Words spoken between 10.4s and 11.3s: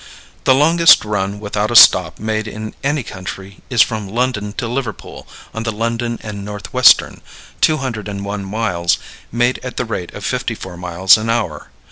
four miles an